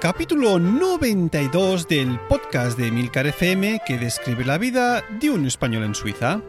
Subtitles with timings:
[0.00, 5.94] Capítulo 92 del podcast de Milcar FM que describe la vida de un español en
[5.94, 6.40] Suiza.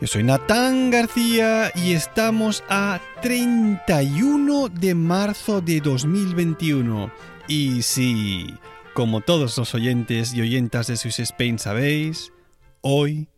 [0.00, 7.10] Yo soy Natán García y estamos a 31 de marzo de 2021.
[7.48, 8.54] Y sí,
[8.94, 12.32] como todos los oyentes y oyentas de Swiss Spain sabéis,
[12.80, 13.28] hoy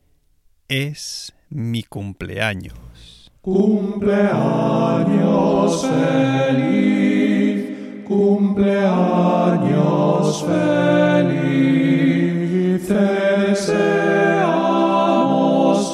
[0.68, 3.30] es mi cumpleaños.
[3.42, 7.21] Cumpleaños feliz,
[8.12, 10.44] cumpleaños
[11.24, 13.72] feliz, deseamos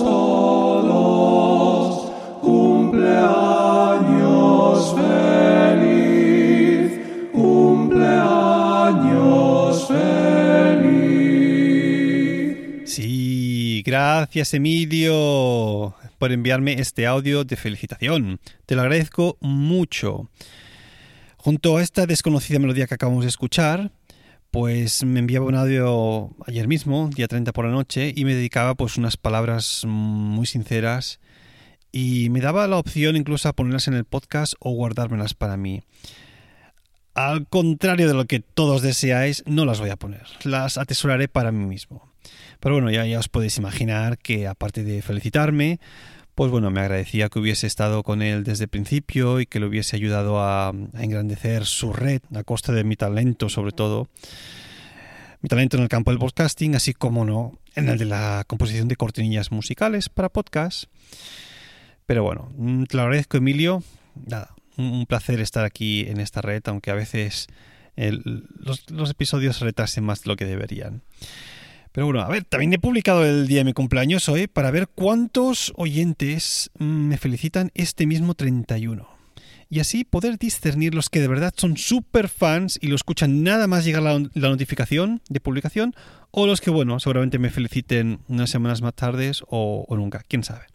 [0.00, 6.90] todos, cumpleaños feliz,
[7.32, 10.88] cumpleaños feliz.
[12.84, 18.40] Sí, gracias Emilio por enviarme este audio de felicitación.
[18.66, 20.28] Te lo agradezco mucho.
[21.40, 23.92] Junto a esta desconocida melodía que acabamos de escuchar,
[24.50, 28.74] pues me enviaba un audio ayer mismo, día 30 por la noche, y me dedicaba
[28.74, 31.20] pues unas palabras muy sinceras
[31.92, 35.82] y me daba la opción incluso a ponerlas en el podcast o guardármelas para mí.
[37.14, 41.52] Al contrario de lo que todos deseáis, no las voy a poner, las atesoraré para
[41.52, 42.12] mí mismo.
[42.58, 45.78] Pero bueno, ya, ya os podéis imaginar que aparte de felicitarme,
[46.38, 49.66] pues bueno, me agradecía que hubiese estado con él desde el principio y que le
[49.66, 54.06] hubiese ayudado a, engrandecer su red a costa de mi talento sobre todo.
[55.40, 58.86] Mi talento en el campo del podcasting, así como no en el de la composición
[58.86, 60.84] de cortinillas musicales para podcast.
[62.06, 62.52] Pero bueno,
[62.88, 63.82] te lo agradezco Emilio.
[64.14, 67.48] Nada, un placer estar aquí en esta red, aunque a veces
[67.96, 71.02] los, los episodios se retrasen más de lo que deberían.
[71.98, 74.86] Pero bueno, a ver, también he publicado el día de mi cumpleaños hoy para ver
[74.86, 79.08] cuántos oyentes me felicitan este mismo 31.
[79.68, 83.66] Y así poder discernir los que de verdad son super fans y lo escuchan nada
[83.66, 85.92] más llegar la, la notificación de publicación,
[86.30, 90.44] o los que, bueno, seguramente me feliciten unas semanas más tardes o, o nunca, quién
[90.44, 90.66] sabe.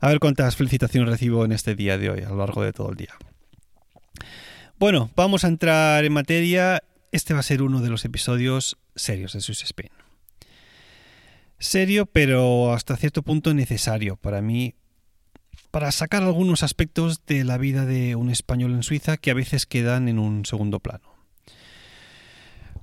[0.00, 2.88] A ver cuántas felicitaciones recibo en este día de hoy, a lo largo de todo
[2.88, 3.14] el día.
[4.78, 6.82] Bueno, vamos a entrar en materia.
[7.12, 9.90] Este va a ser uno de los episodios serios de Swiss Spain
[11.58, 14.74] serio, pero hasta cierto punto necesario para mí,
[15.70, 19.66] para sacar algunos aspectos de la vida de un español en Suiza que a veces
[19.66, 21.14] quedan en un segundo plano.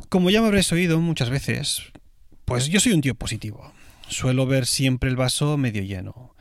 [0.10, 1.92] Como ya me habréis oído muchas veces,
[2.46, 3.72] pues yo soy un tío positivo.
[4.08, 6.36] Suelo ver siempre el vaso medio lleno.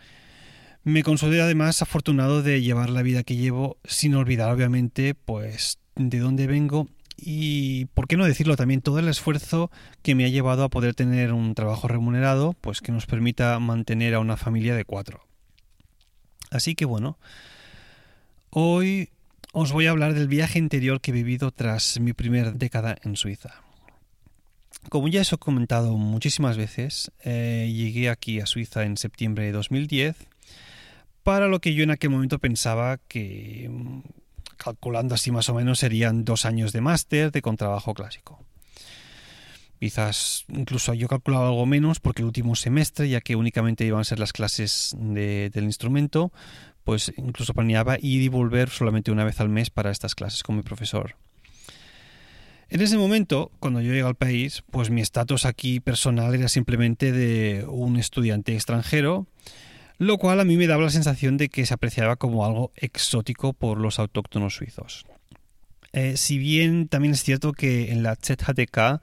[0.82, 6.18] Me considero además afortunado de llevar la vida que llevo sin olvidar obviamente pues de
[6.18, 8.80] dónde vengo y, ¿por qué no decirlo también?
[8.80, 9.70] Todo el esfuerzo
[10.02, 14.14] que me ha llevado a poder tener un trabajo remunerado, pues que nos permita mantener
[14.14, 15.26] a una familia de cuatro.
[16.50, 17.18] Así que bueno,
[18.50, 19.10] hoy
[19.52, 23.16] os voy a hablar del viaje interior que he vivido tras mi primera década en
[23.16, 23.62] Suiza.
[24.88, 29.52] Como ya os he comentado muchísimas veces, eh, llegué aquí a Suiza en septiembre de
[29.52, 30.16] 2010,
[31.22, 33.70] para lo que yo en aquel momento pensaba que
[34.54, 38.44] calculando así más o menos serían dos años de máster de contrabajo clásico.
[39.78, 44.04] Quizás incluso yo calculaba algo menos porque el último semestre, ya que únicamente iban a
[44.04, 46.32] ser las clases de, del instrumento,
[46.84, 50.56] pues incluso planeaba ir y volver solamente una vez al mes para estas clases con
[50.56, 51.16] mi profesor.
[52.70, 57.12] En ese momento, cuando yo llegué al país, pues mi estatus aquí personal era simplemente
[57.12, 59.26] de un estudiante extranjero,
[59.98, 63.52] lo cual a mí me daba la sensación de que se apreciaba como algo exótico
[63.52, 65.04] por los autóctonos suizos.
[65.92, 69.00] Eh, si bien también es cierto que en la ZHTK,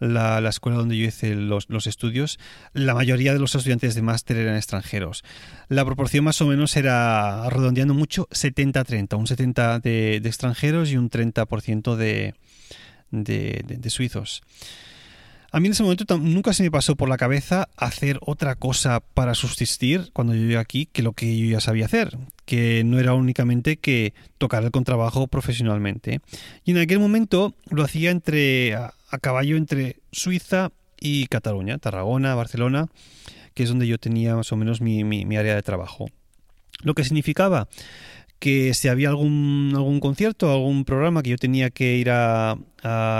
[0.00, 2.40] la, la escuela donde yo hice los, estudios,
[2.72, 5.22] la mayoría de los estudiantes de máster eran extranjeros.
[5.68, 10.96] La proporción más o menos era, redondeando mucho, 70-30, un 70 de, de, extranjeros y
[10.96, 12.34] un 30% de,
[13.12, 14.42] de, de, de suizos.
[15.54, 19.00] A mí en ese momento nunca se me pasó por la cabeza hacer otra cosa
[19.00, 22.16] para subsistir cuando yo llegué aquí que lo que yo ya sabía hacer,
[22.46, 26.22] que no era únicamente que tocar el contrabajo profesionalmente.
[26.64, 32.88] Y en aquel momento lo hacía entre a, caballo entre Suiza y Cataluña, Tarragona, Barcelona,
[33.52, 36.06] que es donde yo tenía más o menos mi, mi área de trabajo.
[36.82, 37.68] Lo que significaba
[38.42, 42.58] que si había algún, algún concierto, algún programa que yo tenía que ir a,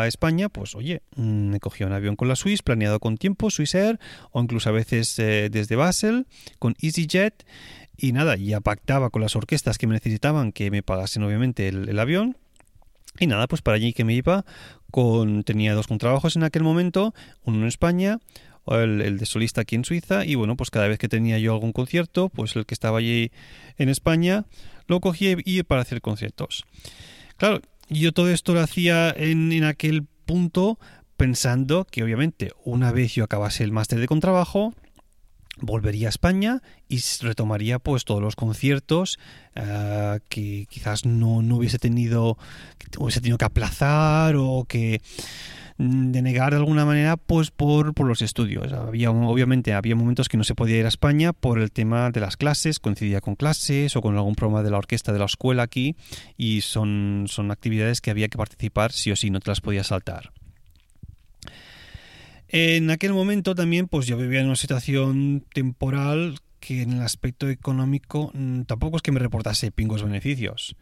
[0.08, 4.00] España, pues oye, mm, me cogía un avión con la Swiss, planeado con tiempo, Swissair,
[4.32, 6.26] o incluso a veces eh, desde Basel,
[6.58, 7.46] con EasyJet,
[7.96, 11.96] y nada, ya pactaba con las orquestas que me necesitaban que me pagasen obviamente el,
[12.00, 12.36] avión.
[13.20, 14.44] Y nada, pues para allí que me iba,
[14.90, 17.14] con, tenía dos contrabajos en aquel momento,
[17.44, 18.18] uno en España,
[18.66, 21.52] el, el, de solista aquí en Suiza y bueno, pues cada vez que tenía yo
[21.52, 23.30] algún concierto, pues el que estaba allí
[23.78, 24.44] en España,
[24.86, 26.64] lo cogí y para hacer conciertos.
[27.36, 30.78] Claro, yo todo esto lo hacía en, en aquel punto
[31.16, 34.74] pensando que obviamente una vez yo acabase el máster de contrabajo,
[35.60, 39.18] volvería a España y retomaría pues todos los conciertos
[39.56, 42.38] uh, que quizás no, no, hubiese tenido
[42.98, 45.00] hubiese tenido que aplazar o que
[45.82, 48.72] denegar de alguna manera pues por, por, los estudios.
[48.72, 52.20] Había, obviamente había momentos que no se podía ir a España por el tema de
[52.20, 55.64] las clases, coincidía con clases o con algún programa de la orquesta de la escuela
[55.64, 55.96] aquí
[56.36, 59.88] y son, son actividades que había que participar sí o sí, no te las podías
[59.88, 60.32] saltar.
[62.48, 67.48] En aquel momento también pues yo vivía en una situación temporal que en el aspecto
[67.48, 70.76] económico mm, tampoco es que me reportase pingos beneficios.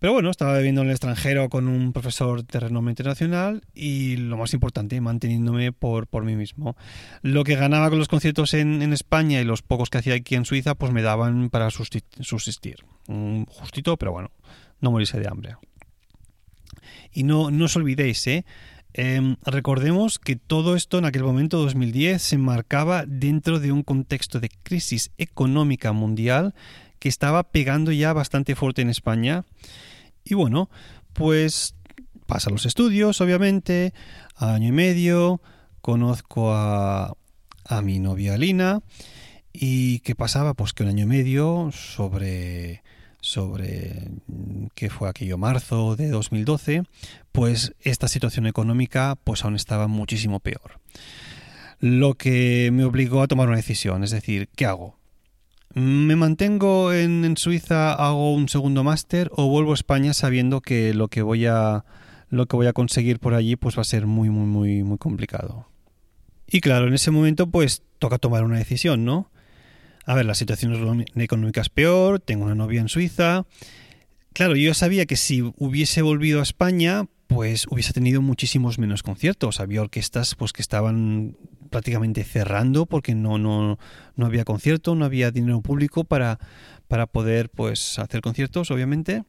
[0.00, 4.38] Pero bueno, estaba viviendo en el extranjero con un profesor de renombre internacional y lo
[4.38, 6.74] más importante, manteniéndome por, por mí mismo.
[7.20, 10.46] Lo que ganaba con los conciertos en, España y los pocos que hacía aquí en
[10.46, 12.76] Suiza, pues me daban para subsistir.
[13.48, 14.30] justito, pero bueno,
[14.80, 15.56] no morirse de hambre.
[17.12, 18.46] Y no, no os olvidéis, ¿eh?
[18.94, 24.40] Em, recordemos que todo esto en aquel momento, 2010, se marcaba dentro de un contexto
[24.40, 26.54] de crisis económica mundial
[27.00, 29.44] que estaba pegando ya bastante fuerte en España
[30.24, 30.70] y bueno,
[31.12, 31.74] pues
[32.26, 33.92] pasa los estudios, obviamente,
[34.36, 35.40] año y medio,
[35.80, 37.16] conozco a,
[37.64, 38.80] a mi novia Lina.
[39.52, 40.54] ¿Y qué pasaba?
[40.54, 42.82] Pues que un año y medio sobre
[43.22, 44.08] sobre
[44.74, 46.84] qué fue aquello marzo de 2012,
[47.32, 50.80] pues esta situación económica pues aún estaba muchísimo peor.
[51.80, 54.99] Lo que me obligó a tomar una decisión, es decir, ¿qué hago?
[55.74, 61.06] ¿Me mantengo en, Suiza, hago un segundo máster o vuelvo a España sabiendo que lo
[61.08, 61.84] que voy a
[62.28, 64.98] lo que voy a conseguir por allí pues va a ser muy muy muy muy
[64.98, 65.68] complicado?
[66.48, 69.30] Y claro, en ese momento pues toca tomar una decisión, ¿no?
[70.06, 73.46] A ver, la situación económica es peor, tengo una novia en Suiza.
[74.32, 79.60] Claro, yo sabía que si hubiese volvido a España, pues hubiese tenido muchísimos menos conciertos.
[79.60, 81.36] Había orquestas pues que estaban
[81.70, 83.78] prácticamente cerrando porque no, no,
[84.16, 86.38] no había concierto, no había dinero público para,
[86.88, 89.24] para poder pues hacer conciertos, obviamente.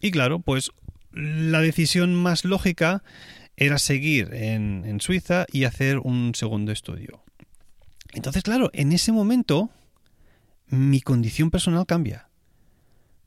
[0.00, 0.70] Y claro, pues
[1.12, 3.02] la decisión más lógica
[3.56, 7.22] era seguir en, en Suiza y hacer un segundo estudio.
[8.12, 9.70] Entonces, claro, en ese momento
[10.68, 12.28] mi condición personal cambia.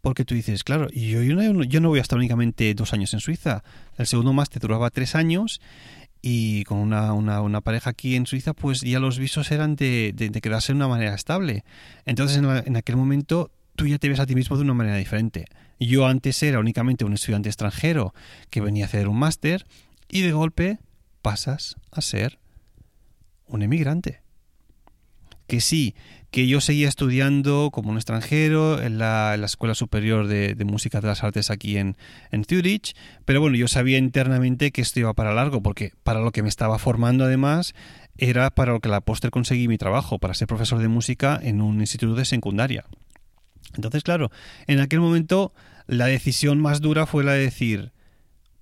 [0.01, 3.13] Porque tú dices, claro, yo, yo, no, yo no voy a estar únicamente dos años
[3.13, 3.63] en Suiza.
[3.97, 5.61] El segundo máster duraba tres años
[6.27, 10.41] y con una, una, pareja aquí en Suiza, pues ya los visos eran de, de,
[10.41, 11.63] quedarse de una manera estable.
[12.03, 14.97] Entonces, en, en, aquel momento, tú ya te ves a ti mismo de una manera
[14.97, 15.45] diferente.
[15.79, 18.15] Yo antes era únicamente un estudiante extranjero
[18.49, 19.67] que venía a hacer un máster
[20.09, 20.79] y de golpe
[21.21, 22.39] pasas a ser
[23.45, 24.23] un emigrante.
[25.45, 25.93] Que sí,
[26.35, 31.23] que yo seguía estudiando como un extranjero en la, Escuela Superior de, Música de las
[31.23, 31.95] Artes aquí en,
[32.29, 36.33] en Zurich, pero bueno, yo sabía internamente que esto iba para largo, porque para lo
[36.33, 37.73] que me estaba formando además
[38.17, 41.61] era para lo que la póster conseguí mi trabajo, para ser profesor de música en
[41.61, 42.83] un instituto de secundaria.
[43.75, 44.29] Entonces, claro,
[44.67, 45.53] en aquel momento
[45.87, 47.93] la decisión más dura fue la de decir,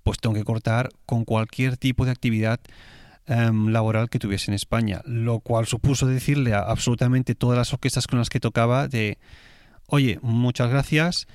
[0.04, 2.60] pues tengo que cortar con cualquier tipo de actividad
[3.26, 8.06] Em, laboral que tuviese en España, lo cual supuso decirle a absolutamente todas las orquestas
[8.06, 9.16] con las que tocaba de,
[9.86, 11.26] oye, muchas gracias,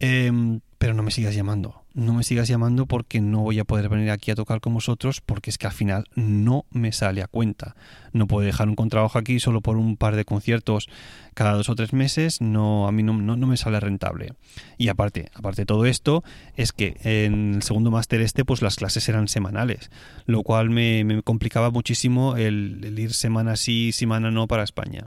[0.00, 3.88] em, pero no me sigas llamando no me sigas llamando porque no voy a poder
[3.88, 7.26] venir aquí a tocar con vosotros porque es que al final no me sale a
[7.26, 7.74] cuenta.
[8.12, 10.90] No puedo dejar un contrabajo aquí solo por un par de conciertos
[11.32, 14.34] cada dos o tres meses, no, a mí no, no, me sale rentable.
[14.76, 16.22] Y aparte, aparte de todo esto,
[16.54, 19.90] es que en el segundo máster este, pues las clases eran semanales,
[20.26, 25.06] lo cual me, me complicaba muchísimo el, el ir semana sí, semana no para España.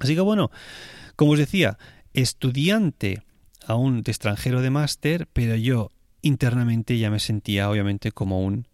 [0.00, 0.50] Así que bueno,
[1.16, 1.78] como os decía,
[2.12, 3.22] estudiante
[3.66, 5.90] aún de extranjero de máster, pero yo
[6.22, 8.66] internamente ya me sentía obviamente como un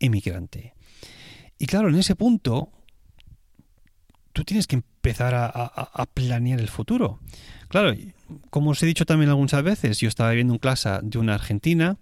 [0.00, 0.74] emigrante.
[1.58, 2.70] Y claro, en ese punto,
[4.32, 7.20] tú tienes que empezar a, a- a planear el futuro.
[7.68, 7.94] Claro,
[8.50, 11.98] como os he dicho también algunas veces, yo estaba viendo en clase de una argentina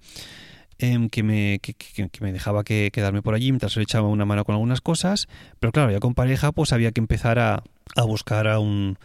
[0.79, 1.75] em, que, me, que
[2.21, 5.27] me dejaba que quedarme por allí mientras le echaba una mano con algunas cosas,
[5.59, 7.63] pero claro, ya con pareja pues había que empezar a,
[7.97, 8.99] a buscar a un,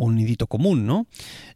[0.00, 1.06] un nidito común, ¿no?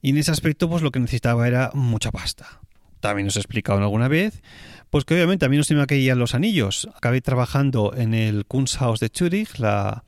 [0.03, 2.61] Y en ese aspecto pues lo que necesitaba era mucha pasta.
[3.01, 4.43] También os he explicado alguna vez,
[4.91, 6.89] pues que obviamente a mí no se me caían los anillos.
[6.95, 10.05] Acabé trabajando en el Kunsthaus de Zurich, la,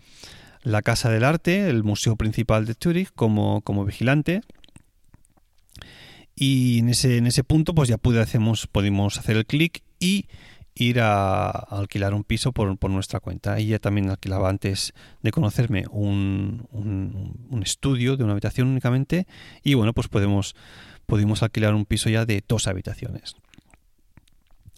[0.63, 4.43] la Casa del Arte, el museo principal de Zurich, como, como vigilante.
[6.35, 10.27] Y en ese, en ese punto, pues ya pude hacemos, pudimos hacer el clic y
[10.79, 13.59] ir a, alquilar un piso por, por nuestra cuenta.
[13.59, 14.93] Ella también alquilaba antes
[15.23, 19.27] de conocerme un, un- un estudio de una habitación únicamente.
[19.65, 20.55] Y bueno, pues podemos,
[21.07, 23.35] pudimos alquilar un piso ya de dos habitaciones.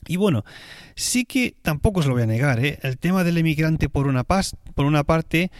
[0.07, 0.45] Y bueno,
[0.95, 2.79] sí que tampoco os lo voy a negar, ¿eh?
[2.83, 5.51] el tema del emigrante por una, pas- por una parte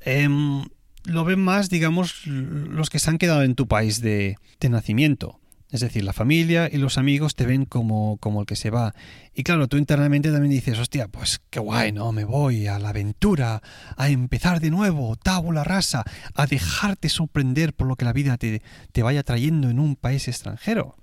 [0.00, 0.64] em,
[1.04, 5.38] lo ven más, digamos, los que se han quedado en tu país de, de nacimiento.
[5.70, 8.94] Es decir, la familia y los amigos te ven como, como el que se va.
[9.34, 12.10] Y claro, tú internamente también dices, hostia, pues qué guay, ¿no?
[12.12, 13.62] Me voy a la aventura,
[13.96, 18.62] a empezar de nuevo, tabula rasa, a dejarte sorprender por lo que la vida te,
[18.92, 20.96] te vaya trayendo en un país extranjero.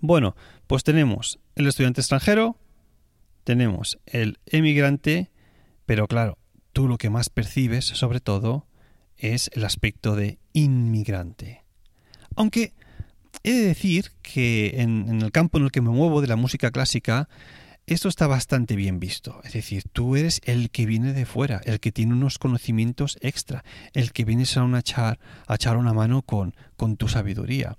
[0.00, 0.34] Bueno,
[0.66, 2.58] pues tenemos el estudiante extranjero,
[3.44, 5.30] tenemos el emigrante,
[5.86, 6.38] pero claro,
[6.72, 8.66] tú lo que más percibes, sobre todo,
[9.16, 11.62] es el aspecto de inmigrante.
[12.34, 12.74] Aunque
[13.42, 16.70] he de decir que en, el campo en el que me muevo de la música
[16.70, 17.28] clásica,
[17.86, 19.40] esto está bastante bien visto.
[19.44, 23.64] Es decir, tú eres el que viene de fuera, el que tiene unos conocimientos extra,
[23.92, 26.54] el que vienes a, echar, una mano con,
[26.96, 27.76] tu sabiduría.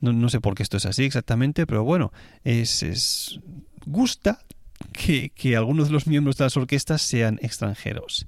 [0.00, 2.12] No, no sé por qué esto es así exactamente, pero bueno,
[2.44, 3.40] es, es
[3.84, 4.44] gusta
[4.92, 8.26] que, que algunos de los miembros de las orquestas sean extranjeros.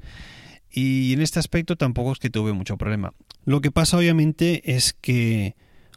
[0.70, 3.14] Y en este aspecto tampoco es que tuve mucho problema.
[3.44, 5.54] Lo que pasa obviamente es que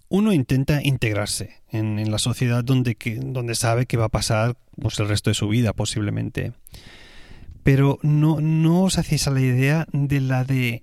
[0.10, 5.00] uno intenta integrarse en, la sociedad donde, que, donde sabe que va a pasar pues,
[5.00, 6.54] el resto de su vida posiblemente.
[7.64, 10.82] Pero no, os hacéis a la idea de la de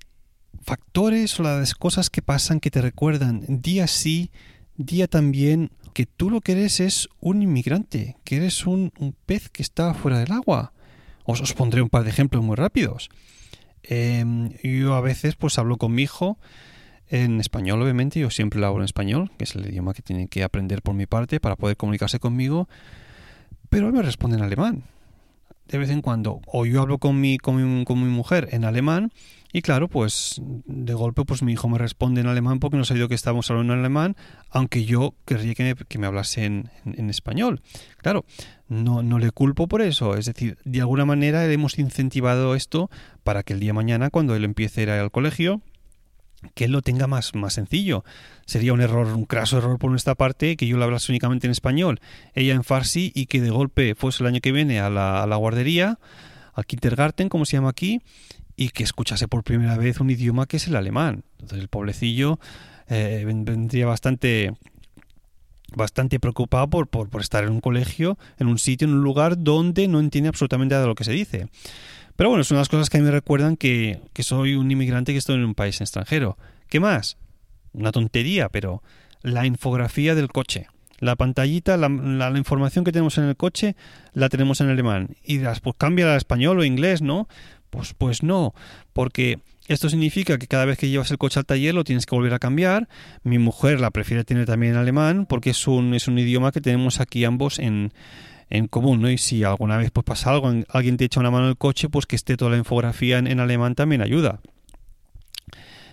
[0.63, 4.31] factores o las cosas que pasan que te recuerdan día sí,
[4.77, 8.93] día también, que tú lo que eres es un inmigrante, que eres un,
[9.25, 10.73] pez que está fuera del agua.
[11.25, 13.09] Os, pondré un par de ejemplos muy rápidos.
[13.83, 14.25] Eh,
[14.63, 16.39] yo a veces pues hablo con mi hijo
[17.09, 20.29] en español, obviamente, yo siempre lo hablo en español, que es el idioma que tiene
[20.29, 22.69] que aprender por mi parte para poder comunicarse conmigo,
[23.69, 24.85] pero me responde en alemán.
[25.69, 28.65] De vez en cuando, o yo hablo con mi, con mi, con mi mujer en
[28.65, 29.13] alemán,
[29.57, 33.07] y claro, pues de golpe pues mi hijo me responde en alemán porque no sabía
[33.07, 34.17] que estábamos hablando en alemán,
[34.51, 36.71] aunque yo querría que me, que me hablase en,
[37.09, 37.63] español.
[37.99, 38.25] Claro,
[38.69, 42.91] no, no le culpo por eso, es decir, de alguna manera hemos incentivado esto
[43.23, 45.63] para que el día mañana, cuando él empiece a ir al colegio,
[46.55, 48.05] que él lo tenga más, más sencillo.
[48.47, 51.51] Sería un error, un craso error por nuestra parte que yo lo hablase únicamente en
[51.51, 52.01] español,
[52.35, 55.27] ella en farsi y que de golpe fuese el año que viene a la, a
[55.27, 55.99] la guardería,
[56.53, 58.01] al kindergarten, como se llama aquí,
[58.57, 61.25] y que escuchase por primera vez un idioma que es el alemán.
[61.41, 62.39] Entonces el pobrecillo
[62.89, 64.53] eh, vendría bastante
[65.77, 69.43] bastante preocupado por, por, por, estar en un colegio, en un sitio, en un lugar
[69.43, 71.49] donde no entiende absolutamente nada de lo que se dice.
[72.17, 75.19] Pero bueno, son las cosas que a mí me recuerdan que, soy un inmigrante que
[75.19, 76.39] estoy en un país extranjero.
[76.69, 77.17] ¿Qué más?
[77.73, 78.83] Una tontería, pero
[79.23, 80.69] la infografía del coche.
[81.01, 83.75] La pantallita, la, información que tenemos en el coche,
[84.13, 85.17] la tenemos en alemán.
[85.25, 87.29] Y dirás, pues cambia a español o inglés, ¿no?
[87.71, 88.55] Pues, pues no,
[88.93, 92.15] porque esto significa que cada vez que llevas el coche al taller lo tienes que
[92.15, 92.89] volver a cambiar.
[93.25, 96.61] Mi mujer la prefiere tener también en alemán porque es un, es un idioma que
[96.61, 97.93] tenemos aquí ambos en,
[98.51, 99.11] en común, ¿no?
[99.11, 101.89] Y si alguna vez pues pasa algo, alguien te echa una mano en el coche,
[101.89, 104.41] pues que esté toda la infografía en, alemán también ayuda.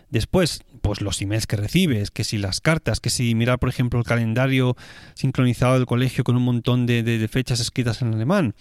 [0.10, 3.98] Después, pues los emails que recibes, que si las cartas, que si mirar, por ejemplo,
[4.00, 4.76] el calendario
[5.14, 8.54] sincronizado del colegio con un montón de, de, fechas escritas en alemán.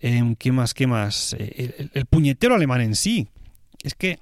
[0.00, 0.74] Eh, ¿Qué más?
[0.74, 1.34] ¿Qué más?
[1.34, 3.28] El, el, el, puñetero alemán en sí.
[3.84, 4.18] Es que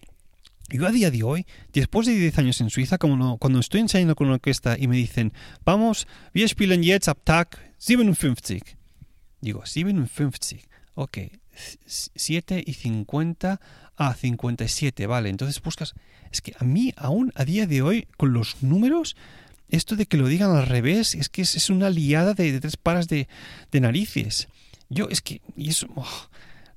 [0.69, 3.81] yo a día de hoy, después de 10 años en Suiza, como no, cuando estoy
[3.81, 5.33] ensayando con una orquesta y me dicen,
[5.65, 8.82] vamos, wir spielen jetzt ab Tag 57.
[9.43, 10.67] Digo, 57.
[10.95, 11.19] Ok,
[11.85, 13.61] 7 y 50
[13.97, 15.29] a 57, vale.
[15.29, 15.95] Entonces buscas.
[16.31, 19.17] Es que a mí, aún a día de hoy, con los números,
[19.69, 22.61] esto de que lo digan al revés, es que es, es una liada de, de,
[22.61, 23.29] tres paras de,
[23.71, 24.49] de, narices.
[24.89, 25.43] Yo, es que.
[25.57, 25.89] Y eso.
[25.97, 26.29] Oh,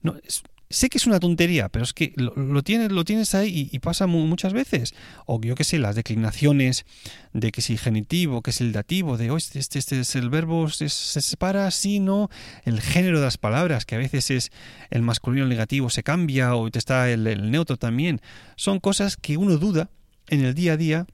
[0.01, 3.69] no, es, Sé que es una tontería, pero es que lo, tienes, lo tienes ahí
[3.72, 4.95] y, pasa mu- muchas veces.
[5.27, 6.86] O yo qué sé, las declinaciones
[7.34, 10.29] de que si genitivo, que es el dativo, de oh, este, este, este es el
[10.29, 12.29] verbo, se, se separa, sí, no.
[12.63, 14.51] El género de las palabras, que a veces es
[14.89, 18.19] el masculino negativo, se cambia, o te está el neutro también.
[18.55, 19.89] Son cosas que uno duda
[20.29, 21.05] en el día a día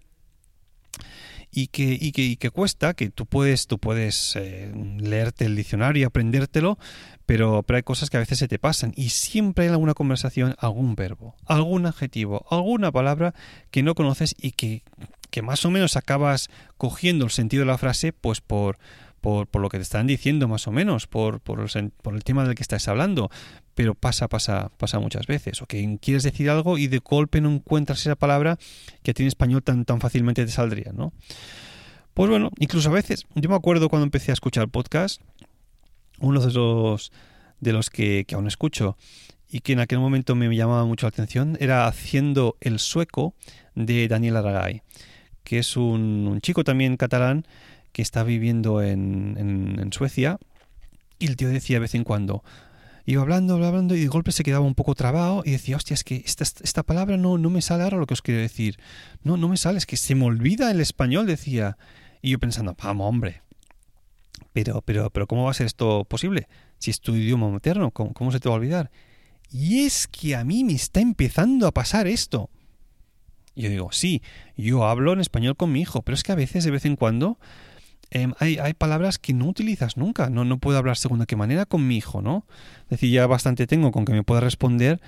[1.51, 5.55] y que, y que, y que cuesta, que tú puedes, tú puedes eh, leerte el
[5.55, 6.77] diccionario y aprendértelo,
[7.25, 9.93] pero, pero hay cosas que a veces se te pasan y siempre hay en alguna
[9.93, 13.33] conversación algún verbo, algún adjetivo, alguna palabra
[13.69, 14.83] que no conoces y que,
[15.29, 18.77] que más o menos acabas cogiendo el sentido de la frase pues por,
[19.21, 21.65] por, por lo que te están diciendo más o menos, por, por,
[22.01, 23.29] por el tema del que estás hablando,
[23.75, 27.51] pero pasa, pasa, pasa muchas veces, o que quieres decir algo y de golpe no
[27.51, 28.57] encuentras esa palabra
[29.03, 31.13] que a ti en español tan, tan fácilmente te saldría, ¿no?
[32.13, 35.21] Pues bueno, incluso a veces, yo me acuerdo cuando empecé a escuchar podcast,
[36.19, 37.11] uno de los,
[37.59, 38.97] de los que, que aún escucho
[39.49, 43.35] y que en aquel momento me llamaba mucho la atención era haciendo el sueco
[43.75, 44.81] de Daniel Aragay,
[45.43, 47.45] que es un chico también catalán
[47.91, 50.39] que está viviendo en, Suecia
[51.19, 52.43] y el tío decía de vez en cuando,
[53.05, 56.03] iba hablando, hablando y de golpe se quedaba un poco trabado y decía, hostia, es
[56.03, 58.79] que esta, esta palabra no, no me sale ahora lo que os quiero decir.
[59.23, 61.77] No, no me sale, es que se me olvida el español, decía.
[62.21, 63.41] Y yo pensando, vamos, hombre.
[64.53, 66.47] Pero, pero, pero, ¿cómo va a ser esto posible?
[66.79, 68.91] Si es tu idioma materno, ¿cómo, cómo se te va a olvidar?
[69.51, 72.49] Y es que a mí me está empezando a pasar esto.
[73.53, 74.21] Y yo digo, sí,
[74.55, 76.95] yo hablo en español con mi hijo, pero es que a veces, de vez en
[76.95, 77.37] cuando,
[78.11, 80.29] em, hay, palabras que no utilizas nunca.
[80.29, 82.45] No, puedo hablar según de qué manera con mi hijo, ¿no?
[82.83, 85.01] Es decir, ya bastante tengo con que me pueda responder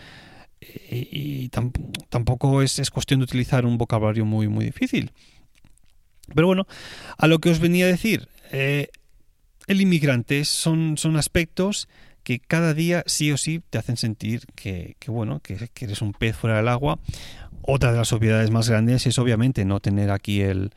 [0.62, 1.74] eh, y, tam-
[2.10, 5.12] tampoco es, es cuestión de utilizar un vocabulario muy, muy difícil.
[6.34, 6.66] Pero bueno,
[7.18, 8.88] a lo que os venía a decir, eh,
[9.68, 11.90] el inmigrante son, son aspectos
[12.24, 16.02] que cada día sí o sí te hacen sentir que, que bueno, que, que eres
[16.02, 17.00] un pez fuera del agua.
[17.62, 20.72] Otra de las obviedades más grandes es obviamente no tener aquí el,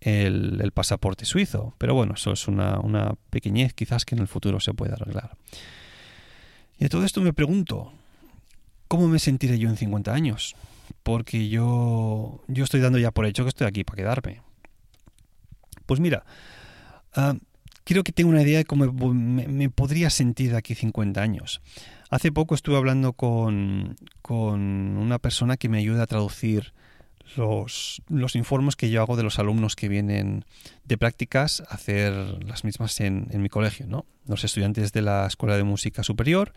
[0.00, 1.74] el, pasaporte suizo.
[1.78, 5.36] Pero bueno, eso es una, pequeñez quizás que en el futuro se pueda arreglar.
[6.78, 7.92] Y de todo esto me pregunto,
[8.88, 10.56] ¿cómo me sentiré yo en 50 años?
[11.02, 14.42] Porque yo, yo estoy dando ya por hecho que estoy aquí para quedarme.
[15.86, 16.24] Pues mira,
[17.14, 17.34] ah,
[17.84, 21.60] creo que tengo una idea de cómo me, me podría sentir de aquí 50 años.
[22.10, 26.72] Hace poco estuve hablando con, con una persona que me ayuda a traducir
[27.36, 30.44] los, los informes que yo hago de los alumnos que vienen
[30.84, 32.12] de prácticas a hacer
[32.44, 34.06] las mismas en, en mi colegio, ¿no?
[34.26, 36.52] Los estudiantes de la Escuela de Música Superior,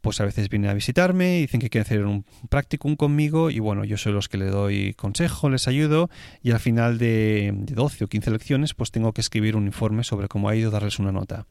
[0.00, 3.84] pues a veces vienen a visitarme, dicen que quieren hacer un practicum conmigo y bueno,
[3.84, 6.08] yo soy los que le doy consejo, les ayudo
[6.42, 10.04] y al final de, de 12 o 15 lecciones pues tengo que escribir un informe
[10.04, 11.46] sobre cómo ha ido, darles una nota.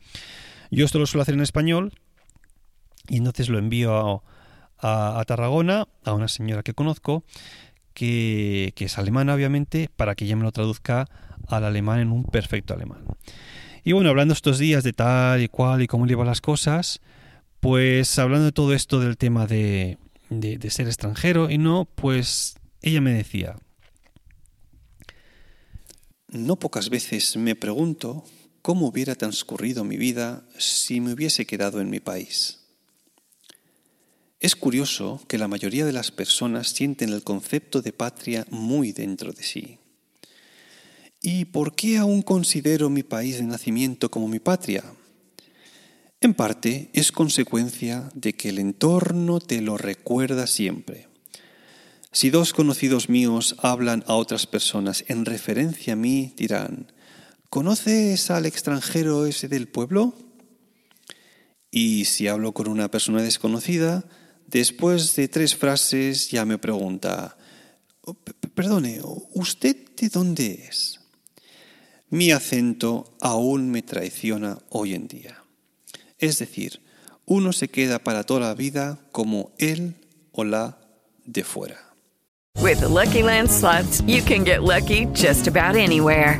[0.71, 1.93] Yo esto lo suelo hacer en español
[3.07, 4.23] y entonces lo envío
[4.79, 7.23] a, a Tarragona, a una señora que conozco,
[7.97, 11.07] que, es alemana obviamente, para que ella me lo traduzca
[11.47, 13.03] al alemán en un perfecto alemán.
[13.83, 17.01] Y bueno, hablando estos días de tal y cual y cómo llevan las cosas,
[17.59, 19.97] pues hablando de todo esto del tema de,
[20.29, 23.55] de, de ser extranjero y no, pues ella me decía,
[26.27, 28.23] no pocas veces me pregunto
[28.61, 32.66] cómo hubiera transcurrido mi vida si me hubiese quedado en mi país.
[34.39, 39.33] Es curioso que la mayoría de las personas sienten el concepto de patria muy dentro
[39.33, 39.79] de sí.
[41.23, 44.83] ¿Y por qué aún considero mi país de nacimiento como mi patria?
[46.21, 51.07] En parte es consecuencia de que el entorno te lo recuerda siempre.
[52.11, 56.91] Si dos conocidos míos hablan a otras personas en referencia a mí, dirán,
[57.49, 60.13] ¿conoces al extranjero ese del pueblo?
[61.71, 64.05] Y si hablo con una persona desconocida,
[64.47, 67.37] después de tres frases ya me pregunta,
[68.55, 68.99] perdone,
[69.33, 70.99] ¿usted de dónde es?
[72.09, 75.43] Mi acento aún me traiciona hoy en día.
[76.17, 76.81] Es decir,
[77.25, 79.95] uno se queda para toda la vida como él
[80.31, 80.77] o la
[81.25, 81.87] de fuera.
[82.61, 83.49] With the Lucky Land
[84.07, 86.39] you can get lucky just about anywhere.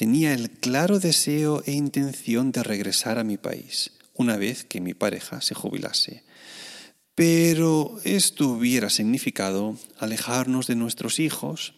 [0.00, 4.94] tenía el claro deseo e intención de regresar a mi país una vez que mi
[4.94, 6.24] pareja se jubilase.
[7.14, 11.74] Pero esto hubiera significado alejarnos de nuestros hijos,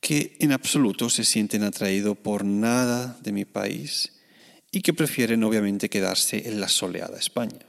[0.00, 4.12] que en absoluto se sienten atraídos por nada de mi país
[4.70, 7.66] y que prefieren obviamente quedarse en la soleada España.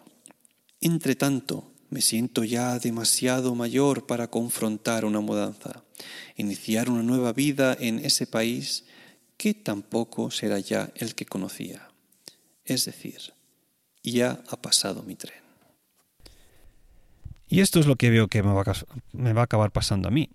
[0.82, 5.84] Entre tanto, me siento ya demasiado mayor para confrontar una mudanza,
[6.38, 8.86] iniciar una nueva vida en ese país
[9.42, 11.90] que tampoco será ya el que conocía.
[12.64, 13.34] Es decir,
[14.04, 15.42] ya ha pasado mi tren.
[17.48, 18.74] Y esto es lo que veo que me va a,
[19.14, 20.30] me va a acabar pasando a mí.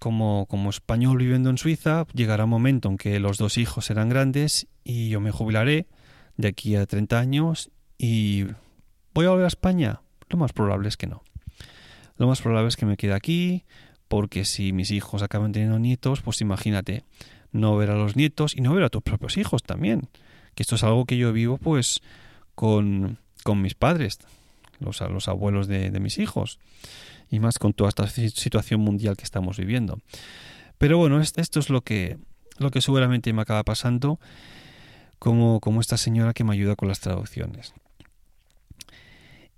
[0.00, 4.08] Como, como, español viviendo en Suiza, llegará un momento en que los dos hijos serán
[4.08, 5.86] grandes y yo me jubilaré
[6.38, 8.44] de aquí a 30 años y
[9.12, 10.00] voy a volver a España.
[10.30, 11.22] Lo más probable es que no.
[12.16, 13.66] Lo más probable es que me quede aquí,
[14.08, 17.04] porque si mis hijos acaban teniendo nietos, pues imagínate,
[17.52, 20.08] no ver a los nietos y no ver a tus propios hijos también.
[20.54, 22.00] Que esto es algo que yo vivo pues
[22.54, 24.18] con, con mis padres,
[24.80, 26.58] los, los abuelos de, de mis hijos,
[27.30, 30.00] y más con toda esta situación mundial que estamos viviendo.
[30.78, 32.18] Pero bueno, esto es lo que,
[32.58, 34.18] lo que seguramente me acaba pasando
[35.18, 37.72] como, como esta señora que me ayuda con las traducciones.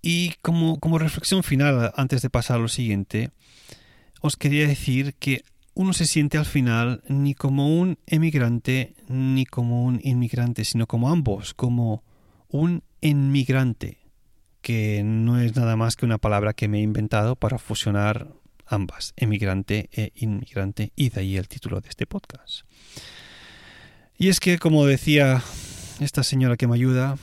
[0.03, 3.31] Y como, como reflexión final, antes de pasar a lo siguiente,
[4.21, 5.43] os quería decir que
[5.75, 11.11] uno se siente al final ni como un emigrante ni como un inmigrante, sino como
[11.11, 12.05] ambos, como
[12.49, 13.99] un inmigrante,
[14.61, 18.33] que no es nada más que una palabra que me he inventado para fusionar
[18.67, 22.63] ambas, emigrante e inmigrante, y de ahí el título de este podcast.
[24.17, 25.43] Y es que, como decía
[26.01, 27.19] esta señora que me ayuda,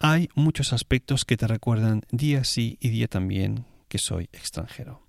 [0.00, 5.06] hay muchos aspectos que te recuerdan día sí y día también que soy extranjero.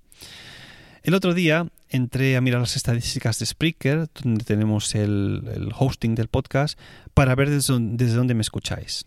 [1.03, 6.27] El otro día entré a mirar las estadísticas de Spreaker, donde tenemos el, hosting del
[6.27, 6.79] podcast,
[7.13, 7.73] para ver desde,
[8.13, 9.05] dónde me escucháis.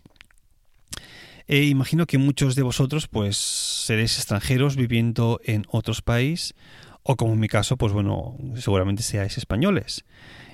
[1.47, 6.53] E imagino que muchos de vosotros pues seréis extranjeros viviendo en otros países
[7.01, 10.05] o como en mi caso, pues bueno, seguramente seáis españoles.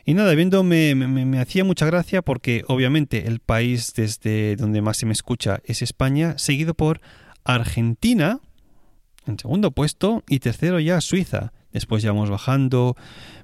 [0.05, 4.97] Y nada, viendo me, me, hacía mucha gracia porque obviamente el país desde donde más
[4.97, 7.01] se me escucha es España, seguido por
[7.43, 8.39] Argentina,
[9.27, 11.51] en segundo puesto, y tercero ya Suiza.
[11.75, 12.95] Después ya vamos bajando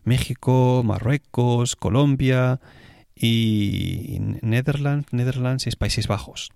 [0.06, 2.62] México, Marruecos, Colombia
[3.14, 6.48] y Netherlands, Netherlands y Países Bajos.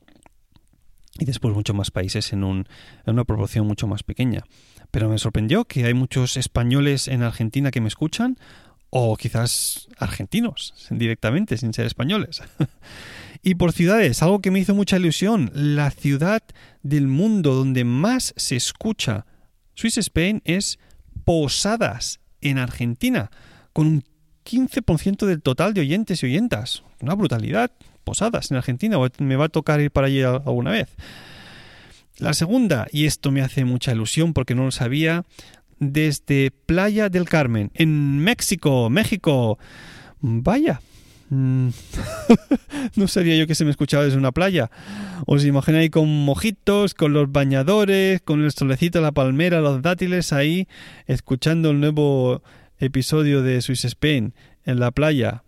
[1.20, 2.66] Y después muchos más países en, un,
[3.06, 4.46] en una proporción mucho más pequeña.
[4.90, 8.38] Pero me sorprendió que hay muchos españoles en Argentina que me escuchan,
[8.90, 12.42] o quizás argentinos directamente, sin ser españoles.
[13.44, 16.42] y por ciudades, algo que me hizo mucha ilusión, la ciudad
[16.84, 19.26] del mundo donde más se escucha
[19.74, 20.80] Swiss Spain es
[21.26, 23.32] Posadas, en Argentina,
[23.74, 24.04] con un
[24.46, 26.84] 15% del total de oyentes y oyentas.
[27.02, 27.72] Una brutalidad.
[28.04, 30.90] Posadas en Argentina, me va a tocar ir para allí alguna vez.
[32.20, 35.26] La segunda, y esto me hace mucha ilusión porque no lo sabía,
[35.80, 39.58] desde Playa del Carmen, en México, México.
[40.22, 40.82] Vaya.
[41.30, 41.70] Mm.
[42.96, 44.70] no sabía yo que se me escuchaba desde una playa.
[45.26, 50.68] Os imagináis con mojitos, con los bañadores, con el solecito, la palmera, los dátiles ahí,
[51.08, 52.44] escuchando el nuevo
[52.80, 54.34] episodio de Swiss Spain
[54.66, 55.44] en la playa.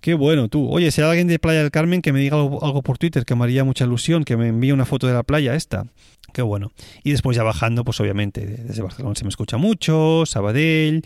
[0.00, 0.68] Qué bueno tú.
[0.70, 3.34] Oye, si hay alguien de Playa del Carmen que me diga algo, por Twitter, que
[3.34, 5.86] me haría mucha ilusión, que me envíe una foto de la playa esta.
[6.32, 6.70] Qué bueno.
[7.02, 11.02] Y después ya bajando, pues obviamente, desde Barcelona se me escucha mucho, Sabadell,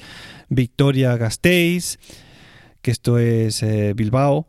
[0.51, 1.99] Victoria Gasteiz,
[2.83, 4.47] que esto es eh, Bilbao.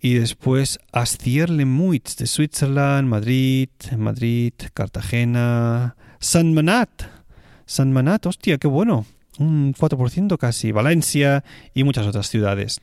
[0.00, 7.04] Y después Astierle-Muitz de Switzerland, Madrid, Madrid, Cartagena, San Manat.
[7.66, 9.06] San Manat, hostia, qué bueno.
[9.38, 10.72] Un 4% casi.
[10.72, 12.80] Valencia y muchas otras ciudades.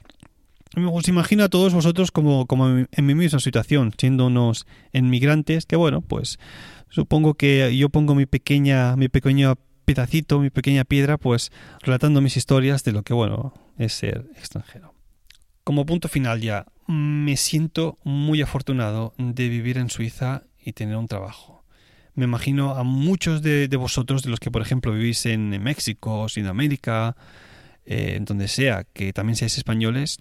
[0.76, 5.76] Os imagino a todos vosotros como, como en mi misma situación, siendo unos inmigrantes que,
[5.76, 6.40] bueno, pues
[6.90, 9.56] supongo que yo pongo mi pequeña, mi pequeño
[9.90, 14.94] pedacito, mi pequeña piedra, pues relatando mis historias de lo que, bueno, es ser extranjero.
[15.64, 21.08] Como punto final ya, me siento muy afortunado de vivir en Suiza y tener un
[21.08, 21.64] trabajo.
[22.14, 27.16] Me imagino a muchos de, vosotros, de los que por ejemplo vivís en México, Sudamérica,
[27.88, 30.20] eh, donde sea, que también seáis españoles,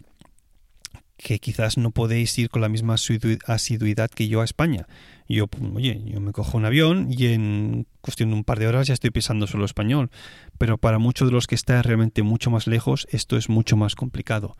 [1.18, 4.86] que quizás no podéis ir con la misma asiduidad que yo a España.
[5.28, 8.86] Yo, oye, yo me cojo un avión y en cuestión de un par de horas
[8.86, 10.10] ya estoy pisando solo español.
[10.58, 13.96] Pero para muchos de los que están realmente mucho más lejos, esto es mucho más
[13.96, 14.56] complicado.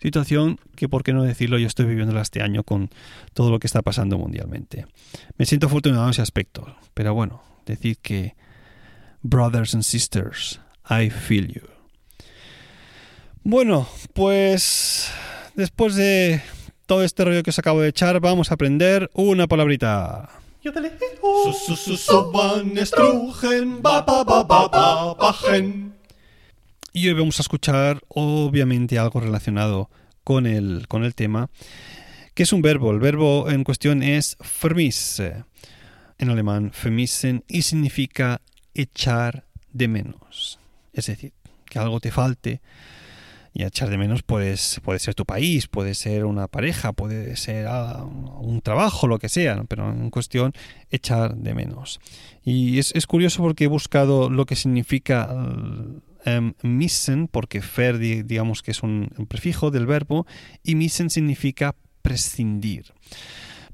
[0.00, 2.88] Situación que, por qué no decirlo, yo estoy viviéndola este año con
[3.34, 4.86] todo lo que está pasando mundialmente.
[5.36, 6.76] Me siento afortunado en ese aspecto.
[6.94, 8.36] Pero bueno, decir que,
[9.22, 11.62] brothers and sisters, I feel you.
[13.42, 15.12] Bueno, pues
[15.56, 16.42] después de
[16.86, 20.30] todo este rollo que os acabo de echar, vamos a aprender una palabrita.
[26.92, 29.90] Y hoy vamos a escuchar, obviamente, algo relacionado
[30.24, 31.50] con el, con el tema,
[32.34, 32.90] que es un verbo.
[32.90, 35.44] El verbo en cuestión es vermisse,
[36.18, 38.40] en alemán vermissen, y significa
[38.74, 40.58] echar de menos.
[40.92, 41.32] Es decir,
[41.66, 42.60] que algo te falte.
[43.58, 47.66] Y echar de menos pues, puede ser tu país, puede ser una pareja, puede ser
[47.66, 50.52] ah, un trabajo, lo que sea, pero en cuestión
[50.90, 51.98] echar de menos.
[52.44, 58.72] Y es, curioso porque he buscado lo que significa um, missen, porque fer digamos que
[58.72, 60.26] es un, un prefijo del verbo,
[60.62, 62.92] y missen significa prescindir.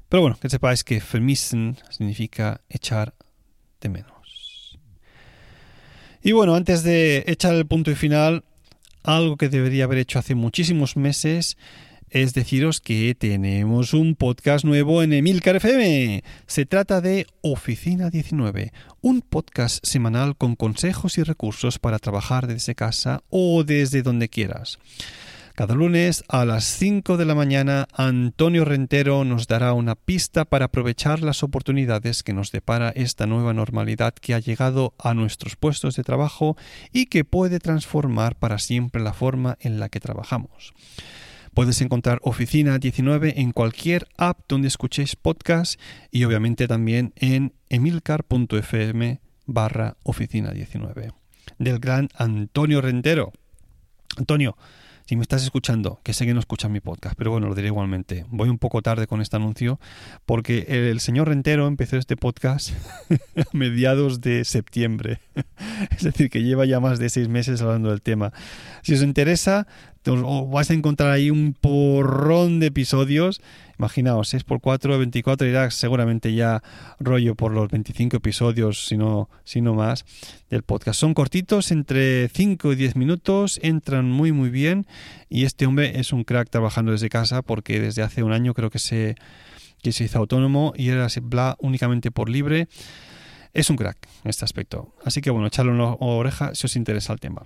[0.07, 3.15] Pero bueno, que sepáis que vermissen significa echar
[3.81, 4.79] de menos.
[6.21, 8.45] Y bueno, antes de echar el punto y final,
[9.03, 11.57] algo que debería haber hecho hace muchísimos meses
[12.09, 16.23] es deciros que tenemos un podcast nuevo en Emilcar FM.
[16.45, 22.75] Se trata de Oficina 19, un podcast semanal con consejos y recursos para trabajar desde
[22.75, 24.77] casa o desde donde quieras.
[25.55, 30.65] Cada lunes a las 5 de la mañana Antonio Rentero nos dará una pista para
[30.65, 35.95] aprovechar las oportunidades que nos depara esta nueva normalidad que ha llegado a nuestros puestos
[35.95, 36.57] de trabajo
[36.91, 40.73] y que puede transformar para siempre la forma en la que trabajamos.
[41.53, 49.21] Puedes encontrar Oficina 19 en cualquier app donde escuchéis podcast y obviamente también en emilcar.fm
[49.45, 51.11] barra Oficina 19
[51.59, 53.33] del gran Antonio Rentero.
[54.17, 54.57] Antonio,
[55.05, 57.67] si me estás escuchando, que sé que no escuchas mi podcast, pero bueno, lo diré
[57.67, 58.25] igualmente.
[58.29, 59.79] Voy un poco tarde con este anuncio
[60.25, 62.71] porque el señor Rentero empezó este podcast
[63.35, 65.19] a mediados de septiembre.
[65.97, 68.31] es decir, que lleva ya más de seis meses hablando del tema.
[68.81, 69.67] Si os interesa,
[70.05, 73.41] os vais a encontrar ahí un porrón de episodios.
[73.79, 76.61] Imaginaos, 6 por 4, 24 irá seguramente ya
[76.99, 80.05] rollo por los 25 episodios, si no, si no más,
[80.49, 80.99] del podcast.
[80.99, 84.85] Son cortitos, entre 5 y 10 minutos, entran muy muy bien
[85.29, 88.69] y este hombre es un crack trabajando desde casa porque desde hace un año creo
[88.69, 89.15] que se,
[89.81, 92.67] que se hizo autónomo y era bla únicamente por libre.
[93.53, 94.93] Es un crack en este aspecto.
[95.03, 97.45] Así que bueno, echarle una oreja si os interesa el tema.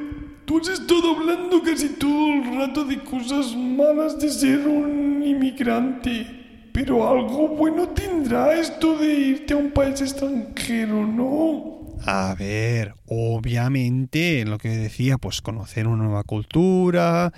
[0.45, 6.27] tú has estado hablando casi todo el rato de cosas malas de ser un inmigrante.
[6.73, 11.86] Pero algo bueno tendrá esto de irte a un país extranjero, ¿no?
[12.09, 17.33] A ver, obviamente, lo que decía, pues conocer una nueva cultura,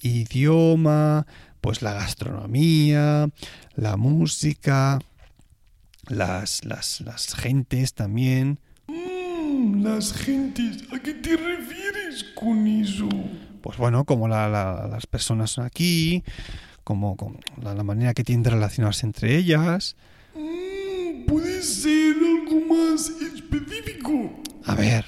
[0.00, 1.26] idioma,
[1.60, 3.28] pues la gastronomía,
[3.74, 4.98] la música,
[6.08, 8.58] las, las, las gentes también.
[8.86, 13.08] Mm, las gentes, ¿a qué te refieres con eso?
[13.60, 16.22] Pues bueno, como la, la- las personas aquí,
[16.82, 19.96] como, como la, la manera que tienen de relacionarse entre ellas.
[20.34, 23.10] Mm, ¿Puede ser algo más
[23.56, 24.30] específico?
[24.66, 25.04] A ver,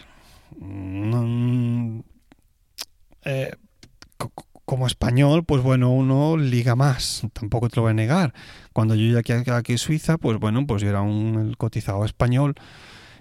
[0.59, 2.01] mm,
[3.25, 3.51] eh,
[4.17, 8.35] co- co- como español, pues bueno, uno liga más, tampoco te lo voy a negar.
[8.73, 12.55] Cuando yo llegué aquí, aquí a Suiza, pues bueno, pues yo era un cotizado español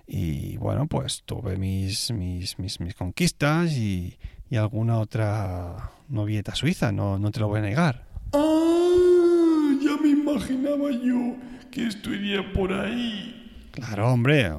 [0.08, 4.18] y bueno, pues tuve mis, mis, mis, mis conquistas y,
[4.50, 8.06] y alguna otra novieta suiza, no, no te lo voy a negar.
[8.34, 11.36] Ah, ya me imaginaba yo
[11.72, 13.70] que esto iría por ahí.
[13.72, 14.52] Claro, hombre.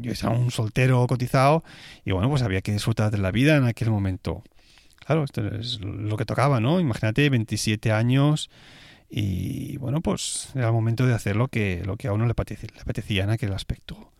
[0.00, 1.64] Yo era un soltero cotizado
[2.04, 4.42] y bueno, pues había que disfrutar de la vida en aquel momento.
[5.04, 6.80] Claro, esto es lo que tocaba, ¿no?
[6.80, 8.50] Imagínate, 27 años
[9.10, 12.32] y bueno, pues era el momento de hacer lo que, lo que a uno le
[12.32, 14.12] apetecía, le apetecía en aquel aspecto.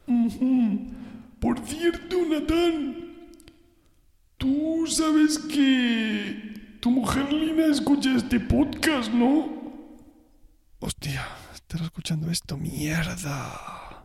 [1.40, 3.12] Por cierto, Natán,
[4.42, 9.48] Tú sabes que tu mujer Lina escucha este podcast, ¿no?
[10.80, 13.81] Hostia, estará escuchando esto, mierda.